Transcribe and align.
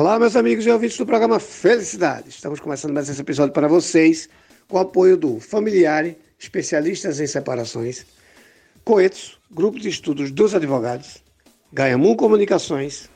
Olá, 0.00 0.18
meus 0.18 0.34
amigos 0.34 0.64
e 0.64 0.70
ouvintes 0.70 0.96
do 0.96 1.04
programa 1.04 1.38
Felicidade. 1.38 2.30
Estamos 2.30 2.58
começando 2.58 2.94
mais 2.94 3.10
esse 3.10 3.20
episódio 3.20 3.52
para 3.52 3.68
vocês 3.68 4.30
com 4.66 4.78
o 4.78 4.80
apoio 4.80 5.14
do 5.14 5.38
Familiare, 5.38 6.16
especialistas 6.38 7.20
em 7.20 7.26
separações, 7.26 8.06
Coetos, 8.82 9.38
Grupo 9.50 9.78
de 9.78 9.90
Estudos 9.90 10.30
dos 10.30 10.54
Advogados, 10.54 11.22
Gaiamun 11.70 12.16
Comunicações, 12.16 13.10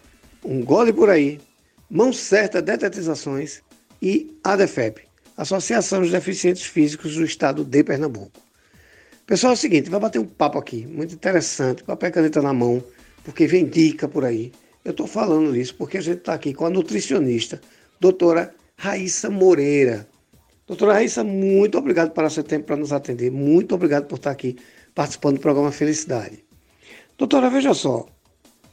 Um 0.45 0.62
Gole 0.62 0.93
Por 0.93 1.09
Aí, 1.09 1.41
Mão 1.89 2.12
Certa 2.12 2.60
Detetizações 2.60 3.62
e 4.03 4.38
ADEFEP, 4.44 5.04
Associação 5.38 6.03
dos 6.03 6.10
Deficientes 6.10 6.64
Físicos 6.64 7.16
do 7.16 7.24
Estado 7.24 7.64
de 7.64 7.82
Pernambuco. 7.82 8.38
Pessoal, 9.26 9.53
é 9.53 9.54
o 9.54 9.58
seguinte, 9.58 9.88
vai 9.88 10.01
bater 10.01 10.19
um 10.19 10.26
papo 10.26 10.58
aqui, 10.58 10.87
muito 10.87 11.14
interessante, 11.14 11.82
papel 11.82 12.10
e 12.10 12.12
caneta 12.12 12.42
na 12.42 12.53
mão, 12.53 12.85
porque 13.24 13.46
vem 13.46 13.64
dica 13.64 14.06
por 14.06 14.22
aí. 14.22 14.53
Eu 14.85 14.90
estou 14.90 15.06
falando 15.06 15.56
isso 15.56 15.74
porque 15.76 15.96
a 15.96 16.01
gente 16.02 16.19
está 16.19 16.34
aqui 16.34 16.52
com 16.52 16.66
a 16.66 16.70
nutricionista, 16.70 17.59
doutora 17.98 18.55
Raíssa 18.77 19.30
Moreira. 19.30 20.06
Doutora 20.66 20.92
Raíssa, 20.92 21.25
muito 21.25 21.79
obrigado 21.79 22.11
por 22.11 22.30
seu 22.30 22.45
tempo 22.45 22.66
para 22.66 22.77
nos 22.77 22.92
atender. 22.92 23.30
Muito 23.30 23.75
obrigado 23.75 24.06
por 24.06 24.16
estar 24.16 24.30
aqui 24.30 24.56
participando 24.95 25.37
do 25.37 25.41
programa 25.41 25.73
Felicidade. 25.73 26.45
Doutora, 27.16 27.48
veja 27.48 27.73
só. 27.73 28.06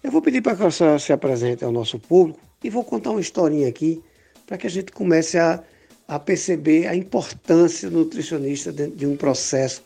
Eu 0.03 0.11
vou 0.11 0.21
pedir 0.21 0.41
para 0.41 0.55
que 0.55 0.63
a 0.63 0.71
senhora 0.71 0.99
se 0.99 1.13
apresente 1.13 1.63
ao 1.63 1.71
nosso 1.71 1.97
público 1.97 2.39
e 2.61 2.69
vou 2.69 2.83
contar 2.83 3.11
uma 3.11 3.21
historinha 3.21 3.69
aqui 3.69 4.01
para 4.45 4.57
que 4.57 4.67
a 4.67 4.69
gente 4.69 4.91
comece 4.91 5.37
a, 5.37 5.63
a 6.07 6.19
perceber 6.19 6.87
a 6.87 6.95
importância 6.95 7.89
do 7.89 7.99
nutricionista 7.99 8.71
dentro 8.71 8.97
de 8.97 9.05
um 9.05 9.15
processo 9.15 9.81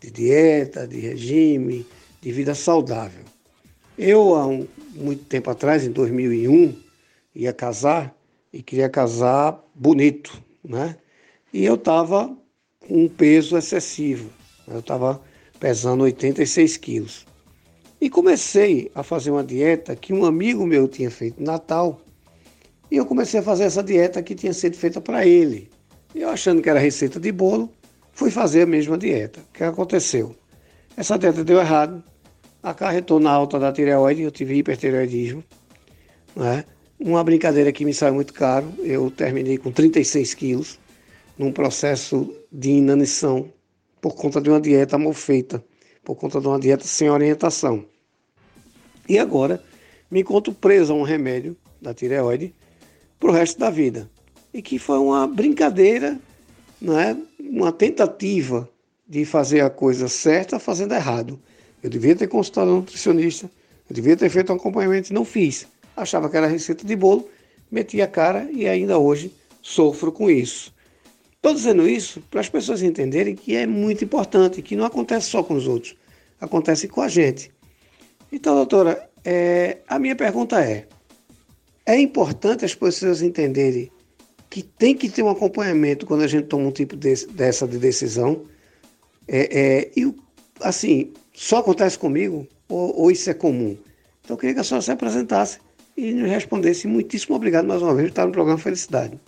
de 0.00 0.10
dieta, 0.10 0.86
de 0.86 1.00
regime, 1.00 1.84
de 2.20 2.30
vida 2.30 2.54
saudável. 2.54 3.33
Eu, 3.96 4.34
há 4.34 4.46
um, 4.46 4.66
muito 4.94 5.24
tempo 5.24 5.50
atrás, 5.50 5.84
em 5.84 5.90
2001, 5.92 6.74
ia 7.34 7.52
casar 7.52 8.14
e 8.52 8.62
queria 8.62 8.88
casar 8.88 9.62
bonito, 9.74 10.42
né? 10.64 10.96
E 11.52 11.64
eu 11.64 11.74
estava 11.74 12.36
com 12.80 13.04
um 13.04 13.08
peso 13.08 13.56
excessivo. 13.56 14.30
Eu 14.66 14.80
estava 14.80 15.20
pesando 15.60 16.02
86 16.04 16.76
quilos. 16.76 17.26
E 18.00 18.10
comecei 18.10 18.90
a 18.94 19.02
fazer 19.02 19.30
uma 19.30 19.44
dieta 19.44 19.94
que 19.94 20.12
um 20.12 20.24
amigo 20.24 20.66
meu 20.66 20.88
tinha 20.88 21.10
feito 21.10 21.38
no 21.38 21.46
Natal. 21.46 22.00
E 22.90 22.96
eu 22.96 23.06
comecei 23.06 23.38
a 23.38 23.42
fazer 23.42 23.64
essa 23.64 23.82
dieta 23.82 24.22
que 24.22 24.34
tinha 24.34 24.52
sido 24.52 24.76
feita 24.76 25.00
para 25.00 25.24
ele. 25.24 25.70
E 26.14 26.20
eu 26.20 26.28
achando 26.28 26.60
que 26.60 26.68
era 26.68 26.80
receita 26.80 27.20
de 27.20 27.30
bolo, 27.30 27.70
fui 28.12 28.30
fazer 28.30 28.62
a 28.62 28.66
mesma 28.66 28.98
dieta. 28.98 29.40
O 29.40 29.52
que 29.52 29.62
aconteceu? 29.62 30.34
Essa 30.96 31.16
dieta 31.16 31.44
deu 31.44 31.58
errado, 31.58 32.02
acarretou 32.64 33.20
na 33.20 33.30
alta 33.30 33.58
da 33.58 33.70
tireoide, 33.70 34.22
eu 34.22 34.30
tive 34.30 34.56
hipertireoidismo. 34.56 35.44
Né? 36.34 36.64
Uma 36.98 37.22
brincadeira 37.22 37.70
que 37.70 37.84
me 37.84 37.92
saiu 37.92 38.14
muito 38.14 38.32
caro, 38.32 38.72
eu 38.78 39.10
terminei 39.10 39.58
com 39.58 39.70
36 39.70 40.32
quilos, 40.32 40.78
num 41.36 41.52
processo 41.52 42.34
de 42.50 42.70
inanição, 42.70 43.52
por 44.00 44.14
conta 44.14 44.40
de 44.40 44.48
uma 44.48 44.60
dieta 44.60 44.96
mal 44.96 45.12
feita, 45.12 45.62
por 46.02 46.14
conta 46.14 46.40
de 46.40 46.46
uma 46.46 46.58
dieta 46.58 46.84
sem 46.84 47.10
orientação. 47.10 47.84
E 49.06 49.18
agora 49.18 49.62
me 50.10 50.20
encontro 50.20 50.54
preso 50.54 50.94
a 50.94 50.96
um 50.96 51.02
remédio 51.02 51.54
da 51.82 51.92
tireoide 51.92 52.54
para 53.20 53.28
o 53.28 53.32
resto 53.32 53.58
da 53.58 53.68
vida. 53.68 54.10
E 54.54 54.62
que 54.62 54.78
foi 54.78 54.98
uma 54.98 55.26
brincadeira 55.26 56.18
não 56.80 56.98
é 56.98 57.14
uma 57.38 57.72
tentativa 57.72 58.68
de 59.06 59.26
fazer 59.26 59.60
a 59.60 59.68
coisa 59.68 60.08
certa 60.08 60.58
fazendo 60.58 60.94
errado. 60.94 61.38
Eu 61.84 61.90
devia 61.90 62.16
ter 62.16 62.28
consultado 62.28 62.70
um 62.70 62.76
nutricionista, 62.76 63.44
eu 63.90 63.94
devia 63.94 64.16
ter 64.16 64.30
feito 64.30 64.50
um 64.50 64.56
acompanhamento 64.56 65.12
não 65.12 65.22
fiz. 65.22 65.66
Achava 65.94 66.30
que 66.30 66.36
era 66.38 66.46
receita 66.46 66.82
de 66.82 66.96
bolo, 66.96 67.28
meti 67.70 68.00
a 68.00 68.06
cara 68.06 68.48
e 68.50 68.66
ainda 68.66 68.98
hoje 68.98 69.30
sofro 69.60 70.10
com 70.10 70.30
isso. 70.30 70.72
Estou 71.36 71.52
dizendo 71.52 71.86
isso 71.86 72.22
para 72.30 72.40
as 72.40 72.48
pessoas 72.48 72.82
entenderem 72.82 73.36
que 73.36 73.54
é 73.54 73.66
muito 73.66 74.02
importante, 74.02 74.62
que 74.62 74.74
não 74.74 74.86
acontece 74.86 75.28
só 75.28 75.42
com 75.42 75.52
os 75.52 75.68
outros, 75.68 75.94
acontece 76.40 76.88
com 76.88 77.02
a 77.02 77.08
gente. 77.08 77.52
Então, 78.32 78.54
doutora, 78.54 79.06
é, 79.22 79.80
a 79.86 79.98
minha 79.98 80.16
pergunta 80.16 80.64
é: 80.64 80.86
é 81.84 82.00
importante 82.00 82.64
as 82.64 82.74
pessoas 82.74 83.20
entenderem 83.20 83.92
que 84.48 84.62
tem 84.62 84.96
que 84.96 85.10
ter 85.10 85.22
um 85.22 85.28
acompanhamento 85.28 86.06
quando 86.06 86.22
a 86.22 86.26
gente 86.28 86.46
toma 86.46 86.66
um 86.66 86.72
tipo 86.72 86.96
de, 86.96 87.26
dessa 87.26 87.68
de 87.68 87.76
decisão. 87.76 88.46
É, 89.28 89.58
é, 89.60 89.90
e, 89.94 90.14
assim, 90.62 91.12
só 91.34 91.58
acontece 91.58 91.98
comigo 91.98 92.46
ou, 92.68 92.98
ou, 92.98 93.10
isso 93.10 93.28
é 93.28 93.34
comum? 93.34 93.76
Então, 94.22 94.34
eu 94.34 94.38
queria 94.38 94.54
que 94.54 94.60
a 94.60 94.64
senhora 94.64 94.80
se 94.80 94.90
apresentasse 94.90 95.58
e 95.96 96.12
nos 96.14 96.30
respondesse. 96.30 96.86
Muitíssimo 96.86 97.36
obrigado 97.36 97.66
mais 97.66 97.82
uma 97.82 97.92
vez 97.92 98.06
por 98.06 98.12
estar 98.12 98.26
no 98.26 98.32
programa 98.32 98.58
Felicidade. 98.58 99.20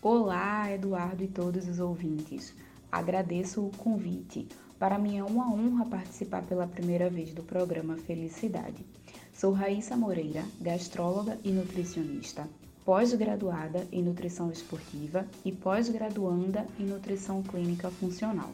Olá, 0.00 0.72
Eduardo 0.72 1.22
e 1.22 1.26
todos 1.26 1.68
os 1.68 1.80
ouvintes. 1.80 2.54
Agradeço 2.90 3.60
o 3.60 3.70
convite. 3.76 4.46
Para 4.78 4.98
mim 4.98 5.18
é 5.18 5.24
uma 5.24 5.52
honra 5.52 5.84
participar 5.84 6.42
pela 6.42 6.66
primeira 6.66 7.10
vez 7.10 7.34
do 7.34 7.42
programa 7.42 7.96
Felicidade. 7.96 8.86
Sou 9.34 9.52
Raíssa 9.52 9.96
Moreira, 9.96 10.44
gastróloga 10.60 11.36
e 11.44 11.50
nutricionista 11.50 12.48
pós-graduada 12.88 13.86
em 13.92 14.02
nutrição 14.02 14.50
esportiva 14.50 15.26
e 15.44 15.52
pós-graduanda 15.52 16.66
em 16.80 16.84
nutrição 16.84 17.42
clínica 17.42 17.90
funcional. 17.90 18.50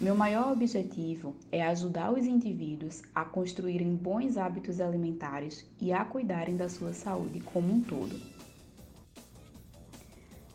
Meu 0.00 0.14
maior 0.14 0.52
objetivo 0.52 1.34
é 1.50 1.62
ajudar 1.62 2.12
os 2.12 2.26
indivíduos 2.26 3.02
a 3.14 3.24
construírem 3.24 3.94
bons 3.94 4.36
hábitos 4.36 4.80
alimentares 4.80 5.64
e 5.80 5.92
a 5.92 6.04
cuidarem 6.04 6.56
da 6.56 6.68
sua 6.68 6.92
saúde 6.92 7.40
como 7.40 7.72
um 7.72 7.80
todo. 7.80 8.20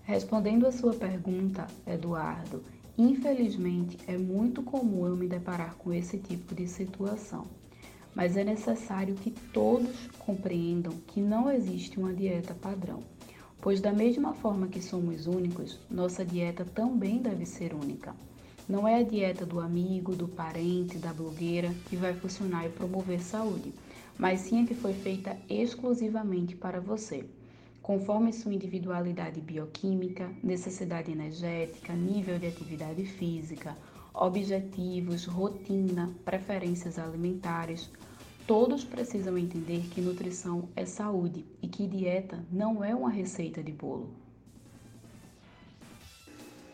Respondendo 0.03 0.68
a 0.68 0.72
sua 0.72 0.94
pergunta, 0.94 1.68
Eduardo, 1.88 2.63
infelizmente 2.97 3.97
é 4.07 4.18
muito 4.18 4.62
comum 4.62 5.07
eu 5.07 5.16
me 5.16 5.28
deparar 5.28 5.75
com 5.75 5.91
esse 5.91 6.18
tipo 6.18 6.53
de 6.53 6.68
situação 6.68 7.47
mas 8.13 8.35
é 8.35 8.44
necessário 8.44 9.16
que 9.16 9.31
todos 9.31 10.07
compreendam 10.19 10.94
que 11.07 11.22
não 11.22 11.50
existe 11.50 11.97
uma 12.00 12.13
dieta 12.13 12.53
padrão, 12.53 13.03
pois, 13.62 13.80
da 13.80 13.94
mesma 13.94 14.34
forma 14.34 14.68
que 14.68 14.81
somos 14.81 15.28
únicos, 15.28 15.80
nossa 15.90 16.25
dieta 16.25 16.66
também 16.66 17.22
deve 17.22 17.46
ser 17.46 17.74
única. 17.74 18.13
Não 18.67 18.88
é 18.88 18.99
a 18.99 19.03
dieta 19.03 19.45
do 19.45 19.59
amigo, 19.59 20.16
do 20.16 20.27
parente, 20.27 20.97
da 20.97 21.13
blogueira 21.13 21.73
que 21.89 21.95
vai 21.95 22.13
funcionar 22.13 22.66
e 22.66 22.69
promover 22.69 23.22
saúde, 23.22 23.73
mas 24.17 24.41
sim 24.41 24.63
a 24.63 24.67
que 24.67 24.75
foi 24.75 24.94
feita 24.94 25.38
exclusivamente 25.49 26.55
para 26.55 26.79
você, 26.79 27.25
conforme 27.81 28.31
sua 28.31 28.53
individualidade 28.53 29.41
bioquímica, 29.41 30.29
necessidade 30.44 31.11
energética, 31.11 31.94
nível 31.94 32.38
de 32.38 32.47
atividade 32.47 33.03
física, 33.05 33.75
objetivos, 34.13 35.25
rotina, 35.25 36.13
preferências 36.23 37.00
alimentares. 37.00 37.89
Todos 38.45 38.83
precisam 38.83 39.38
entender 39.38 39.88
que 39.91 40.01
nutrição 40.01 40.69
é 40.75 40.85
saúde 40.85 41.45
e 41.61 41.67
que 41.67 41.88
dieta 41.88 42.44
não 42.51 42.83
é 42.83 42.94
uma 42.94 43.09
receita 43.09 43.63
de 43.63 43.71
bolo. 43.71 44.09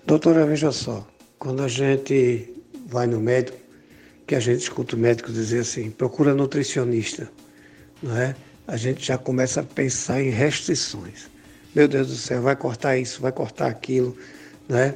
Doutora, 0.05 0.45
veja 0.45 0.71
só, 0.71 1.05
quando 1.39 1.63
a 1.63 1.67
gente 1.67 2.53
vai 2.87 3.07
no 3.07 3.19
médico, 3.19 3.57
que 4.25 4.35
a 4.35 4.39
gente 4.39 4.61
escuta 4.61 4.95
o 4.95 4.99
médico 4.99 5.31
dizer 5.31 5.59
assim, 5.59 5.89
procura 5.89 6.33
nutricionista, 6.33 7.29
não 8.01 8.15
é? 8.17 8.35
A 8.67 8.75
gente 8.75 9.05
já 9.05 9.17
começa 9.17 9.61
a 9.61 9.63
pensar 9.63 10.21
em 10.21 10.29
restrições. 10.29 11.29
Meu 11.73 11.87
Deus 11.87 12.07
do 12.07 12.15
céu, 12.15 12.41
vai 12.41 12.55
cortar 12.55 12.97
isso, 12.97 13.21
vai 13.21 13.31
cortar 13.31 13.67
aquilo, 13.67 14.17
né? 14.67 14.95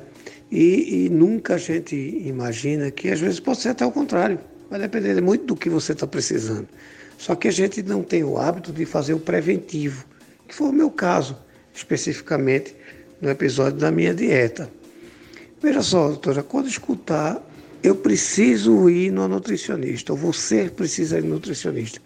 E, 0.51 1.06
e, 1.06 1.09
nunca 1.09 1.56
a 1.56 1.57
gente 1.57 1.96
imagina 1.96 2.91
que 2.91 3.09
às 3.09 3.22
vezes 3.22 3.40
pode 3.40 3.62
ser 3.62 3.69
até 3.69 3.85
o 3.85 3.91
contrário. 3.91 4.38
Vai 4.69 4.80
depender 4.80 5.22
muito 5.22 5.46
do 5.46 5.56
que 5.56 5.69
você 5.69 5.94
está 5.94 6.06
precisando. 6.06 6.68
Só 7.18 7.35
que 7.35 7.47
a 7.47 7.51
gente 7.51 7.81
não 7.84 8.03
tem 8.03 8.24
o 8.24 8.38
hábito 8.38 8.74
de 8.74 8.85
fazer 8.85 9.13
o 9.13 9.19
preventivo, 9.19 10.06
que 10.47 10.53
foi 10.53 10.68
o 10.68 10.74
meu 10.74 10.92
caso, 10.92 11.38
especificamente 11.74 12.75
no 13.21 13.30
episódio 13.30 13.80
da 13.80 13.92
minha 13.92 14.13
dieta. 14.13 14.69
Veja 15.62 15.84
só, 15.84 16.08
doutora, 16.08 16.42
quando 16.42 16.68
escutar, 16.68 17.40
eu 17.84 17.96
preciso 17.96 18.90
ir 18.90 19.12
no 19.12 19.28
nutricionista, 19.28 20.12
ou 20.12 20.18
você 20.18 20.68
precisa 20.69 21.19
ir 21.19 21.24
no 21.24 21.36
nutricionista. 21.36 22.02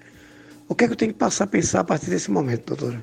O 0.67 0.75
que 0.75 0.83
é 0.83 0.87
que 0.87 0.93
eu 0.93 0.97
tenho 0.97 1.13
que 1.13 1.19
passar 1.19 1.45
a 1.45 1.47
pensar 1.47 1.79
a 1.79 1.83
partir 1.85 2.09
desse 2.09 2.29
momento, 2.29 2.75
doutora? 2.75 3.01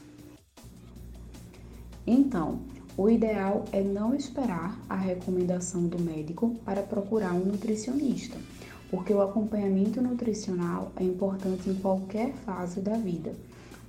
Então, 2.07 2.61
o 2.99 3.09
ideal 3.09 3.65
é 3.73 3.83
não 3.83 4.15
esperar 4.15 4.79
a 4.91 4.95
recomendação 4.95 5.87
do 5.87 5.99
médico 5.99 6.55
para 6.67 6.83
procurar 6.83 7.33
um 7.33 7.47
nutricionista, 7.47 8.37
porque 8.91 9.15
o 9.15 9.23
acompanhamento 9.23 10.03
nutricional 10.03 10.93
é 10.97 11.03
importante 11.03 11.71
em 11.71 11.75
qualquer 11.77 12.35
fase 12.45 12.81
da 12.81 12.99
vida. 12.99 13.33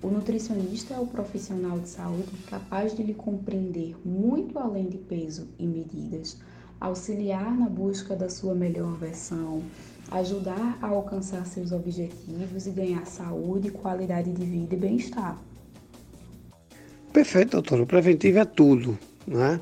O 0.01 0.07
nutricionista 0.07 0.93
é 0.93 0.99
o 0.99 1.07
profissional 1.07 1.79
de 1.79 1.89
saúde 1.89 2.31
capaz 2.49 2.95
de 2.95 3.03
lhe 3.03 3.13
compreender 3.13 3.95
muito 4.05 4.57
além 4.59 4.87
de 4.87 4.97
peso 4.97 5.47
e 5.57 5.65
medidas, 5.65 6.37
auxiliar 6.83 7.57
na 7.57 7.69
busca 7.69 8.13
da 8.13 8.29
sua 8.29 8.53
melhor 8.53 8.97
versão, 8.97 9.63
ajudar 10.11 10.77
a 10.81 10.87
alcançar 10.87 11.45
seus 11.47 11.71
objetivos 11.71 12.67
e 12.67 12.71
ganhar 12.71 13.05
saúde, 13.05 13.71
qualidade 13.71 14.31
de 14.33 14.45
vida 14.45 14.75
e 14.75 14.77
bem-estar. 14.77 15.41
Perfeito, 17.13 17.51
doutor. 17.51 17.79
O 17.79 17.85
preventivo 17.85 18.39
é 18.39 18.45
tudo, 18.45 18.99
não 19.25 19.41
é? 19.41 19.59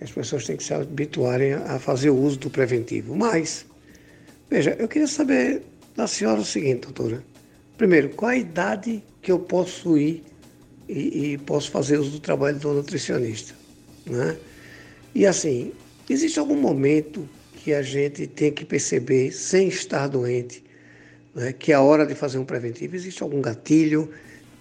As 0.00 0.10
pessoas 0.10 0.46
têm 0.46 0.56
que 0.56 0.64
se 0.64 0.72
habituarem 0.72 1.52
a 1.52 1.78
fazer 1.78 2.08
o 2.08 2.16
uso 2.16 2.38
do 2.38 2.48
preventivo. 2.48 3.14
Mas, 3.14 3.66
veja, 4.48 4.74
eu 4.78 4.88
queria 4.88 5.06
saber 5.06 5.62
da 5.94 6.06
senhora 6.06 6.40
o 6.40 6.44
seguinte, 6.44 6.86
doutora. 6.86 7.22
Primeiro, 7.76 8.08
qual 8.10 8.30
a 8.30 8.36
idade 8.36 9.04
que 9.20 9.30
eu 9.30 9.38
posso 9.38 9.98
ir 9.98 10.24
e, 10.88 11.32
e 11.32 11.38
posso 11.38 11.70
fazer 11.70 11.98
uso 11.98 12.12
do 12.12 12.20
trabalho 12.20 12.58
do 12.58 12.72
nutricionista? 12.72 13.54
Né? 14.06 14.36
E 15.14 15.26
assim, 15.26 15.72
existe 16.12 16.38
algum 16.38 16.56
momento 16.56 17.28
que 17.56 17.72
a 17.72 17.82
gente 17.82 18.26
tem 18.26 18.52
que 18.52 18.64
perceber, 18.64 19.32
sem 19.32 19.68
estar 19.68 20.08
doente, 20.08 20.62
né, 21.34 21.52
que 21.52 21.72
é 21.72 21.74
a 21.74 21.80
hora 21.80 22.06
de 22.06 22.14
fazer 22.14 22.38
um 22.38 22.44
preventivo? 22.44 22.94
Existe 22.94 23.22
algum 23.22 23.40
gatilho? 23.40 24.10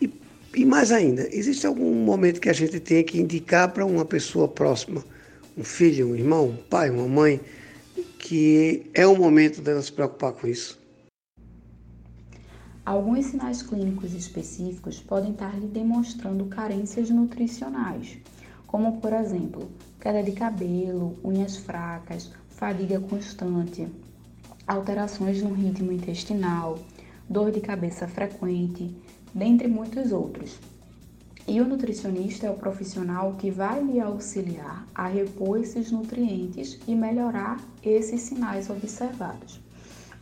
E, 0.01 0.11
e 0.55 0.65
mais 0.65 0.91
ainda, 0.91 1.27
existe 1.31 1.65
algum 1.67 1.93
momento 1.93 2.39
que 2.39 2.49
a 2.49 2.53
gente 2.53 2.79
tem 2.79 3.03
que 3.03 3.19
indicar 3.19 3.71
para 3.73 3.85
uma 3.85 4.05
pessoa 4.05 4.47
próxima, 4.47 5.03
um 5.57 5.63
filho, 5.63 6.09
um 6.09 6.15
irmão, 6.15 6.49
um 6.49 6.55
pai, 6.55 6.89
uma 6.89 7.07
mãe, 7.07 7.39
que 8.17 8.89
é 8.93 9.05
o 9.05 9.17
momento 9.17 9.61
dela 9.61 9.81
se 9.81 9.91
preocupar 9.91 10.33
com 10.33 10.47
isso? 10.47 10.79
Alguns 12.85 13.27
sinais 13.27 13.61
clínicos 13.61 14.13
específicos 14.13 14.99
podem 14.99 15.31
estar 15.31 15.59
lhe 15.59 15.67
demonstrando 15.67 16.45
carências 16.45 17.09
nutricionais, 17.09 18.17
como 18.71 19.01
por 19.01 19.11
exemplo, 19.11 19.69
queda 19.99 20.23
de 20.23 20.31
cabelo, 20.31 21.17
unhas 21.25 21.57
fracas, 21.57 22.31
fadiga 22.47 23.01
constante, 23.01 23.85
alterações 24.65 25.43
no 25.43 25.53
ritmo 25.53 25.91
intestinal, 25.91 26.79
dor 27.29 27.51
de 27.51 27.59
cabeça 27.59 28.07
frequente, 28.07 28.95
dentre 29.33 29.67
muitos 29.67 30.13
outros. 30.13 30.57
E 31.45 31.59
o 31.59 31.67
nutricionista 31.67 32.47
é 32.47 32.49
o 32.49 32.55
profissional 32.55 33.33
que 33.37 33.51
vai 33.51 33.83
lhe 33.83 33.99
auxiliar 33.99 34.87
a 34.95 35.05
repor 35.05 35.59
esses 35.59 35.91
nutrientes 35.91 36.79
e 36.87 36.95
melhorar 36.95 37.59
esses 37.83 38.21
sinais 38.21 38.69
observados. 38.69 39.59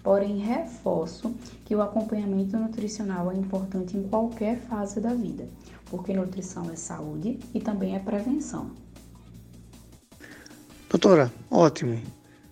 Porém, 0.01 0.39
reforço 0.39 1.35
que 1.65 1.75
o 1.75 1.83
acompanhamento 1.83 2.57
nutricional 2.57 3.31
é 3.31 3.35
importante 3.35 3.95
em 3.95 4.01
qualquer 4.01 4.57
fase 4.61 4.99
da 4.99 5.13
vida, 5.13 5.47
porque 5.89 6.13
nutrição 6.13 6.69
é 6.71 6.75
saúde 6.75 7.39
e 7.53 7.59
também 7.59 7.95
é 7.95 7.99
prevenção. 7.99 8.71
Doutora, 10.89 11.31
ótimo. 11.49 12.01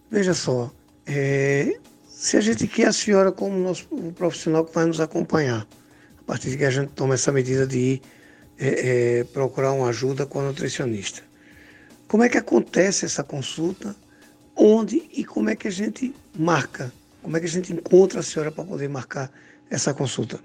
Veja 0.10 0.34
só, 0.34 0.72
é, 1.06 1.80
se 2.08 2.38
a 2.38 2.42
gente 2.42 2.68
quer 2.68 2.88
a 2.88 2.94
senhora 2.94 3.32
como 3.32 3.58
nosso 3.58 3.88
profissional 4.16 4.66
que 4.66 4.74
vai 4.74 4.86
nos 4.86 5.00
acompanhar, 5.00 5.68
a 6.20 6.24
partir 6.24 6.52
de 6.52 6.58
que 6.58 6.66
a 6.66 6.70
gente 6.70 6.90
toma 6.90 7.16
essa 7.16 7.32
medida 7.32 7.66
de 7.66 7.78
ir 7.78 8.02
é, 8.60 9.20
é, 9.20 9.24
procurar 9.26 9.72
uma 9.72 9.90
ajuda 9.90 10.26
com 10.26 10.40
a 10.40 10.44
nutricionista, 10.44 11.22
como 12.08 12.24
é 12.24 12.30
que 12.30 12.38
acontece 12.38 13.06
essa 13.06 13.24
consulta? 13.24 13.96
Onde 14.56 15.10
e 15.14 15.26
como 15.26 15.50
é 15.50 15.56
que 15.56 15.68
a 15.68 15.72
gente 15.72 16.16
marca? 16.38 16.92
Como 17.22 17.36
é 17.36 17.40
que 17.40 17.46
a 17.46 17.50
gente 17.50 17.74
encontra 17.74 18.22
a 18.22 18.24
senhora 18.24 18.52
para 18.52 18.64
poder 18.64 18.88
marcar 18.88 19.32
essa 19.70 19.94
consulta? 19.94 20.40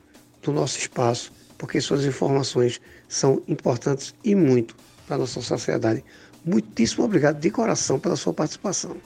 do 0.43 0.51
nosso 0.51 0.77
espaço, 0.77 1.31
porque 1.57 1.79
suas 1.81 2.05
informações 2.05 2.79
são 3.07 3.41
importantes 3.47 4.13
e 4.23 4.35
muito 4.35 4.75
para 5.07 5.15
a 5.15 5.19
nossa 5.19 5.41
sociedade. 5.41 6.03
Muitíssimo 6.43 7.05
obrigado 7.05 7.39
de 7.39 7.49
coração 7.49 7.99
pela 7.99 8.15
sua 8.15 8.33
participação. 8.33 8.97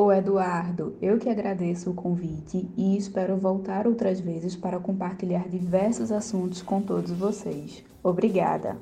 Ô 0.00 0.12
Eduardo, 0.12 0.96
eu 1.02 1.18
que 1.18 1.28
agradeço 1.28 1.90
o 1.90 1.92
convite 1.92 2.68
e 2.76 2.96
espero 2.96 3.36
voltar 3.36 3.84
outras 3.84 4.20
vezes 4.20 4.54
para 4.54 4.78
compartilhar 4.78 5.48
diversos 5.48 6.12
assuntos 6.12 6.62
com 6.62 6.80
todos 6.80 7.10
vocês. 7.10 7.82
Obrigada. 8.00 8.76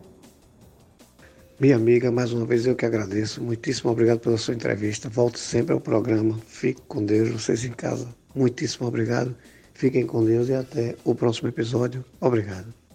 Minha 1.58 1.76
amiga, 1.76 2.12
mais 2.12 2.34
uma 2.34 2.44
vez 2.44 2.66
eu 2.66 2.76
que 2.76 2.84
agradeço. 2.84 3.42
Muitíssimo 3.42 3.90
obrigado 3.90 4.18
pela 4.18 4.36
sua 4.36 4.52
entrevista. 4.52 5.08
Volte 5.08 5.38
sempre 5.38 5.72
ao 5.72 5.80
programa. 5.80 6.38
Fique 6.46 6.82
com 6.82 7.02
Deus, 7.02 7.30
vocês 7.30 7.64
em 7.64 7.72
casa. 7.72 8.08
Muitíssimo 8.34 8.86
obrigado. 8.86 9.34
Fiquem 9.72 10.06
com 10.06 10.22
Deus 10.22 10.50
e 10.50 10.54
até 10.54 10.96
o 11.02 11.14
próximo 11.14 11.48
episódio. 11.48 12.04
Obrigado. 12.20 12.85